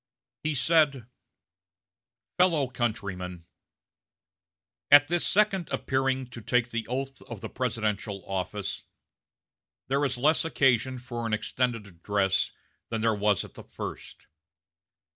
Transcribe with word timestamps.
He 0.41 0.55
said: 0.55 1.05
"FELLOW 2.39 2.69
COUNTRYMEN: 2.71 3.45
At 4.89 5.07
this 5.09 5.23
second 5.27 5.69
appearing 5.69 6.25
to 6.31 6.41
take 6.41 6.71
the 6.71 6.87
oath 6.87 7.21
of 7.29 7.41
the 7.41 7.49
presidential 7.49 8.25
office, 8.25 8.81
there 9.89 10.03
is 10.03 10.17
less 10.17 10.43
occasion 10.43 10.97
for 10.97 11.27
an 11.27 11.33
extended 11.33 11.85
address 11.85 12.51
than 12.89 13.01
there 13.01 13.13
was 13.13 13.45
at 13.45 13.53
the 13.53 13.63
first. 13.63 14.25